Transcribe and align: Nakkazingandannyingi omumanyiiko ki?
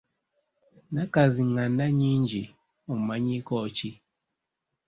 Nakkazingandannyingi 0.93 2.43
omumanyiiko 2.91 3.53
ki? 3.77 3.91